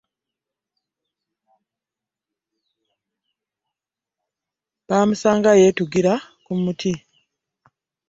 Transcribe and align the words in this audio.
Bamusanga 4.87 5.49
yetugira 5.61 6.13
ku 6.43 6.51
muti. 6.61 6.91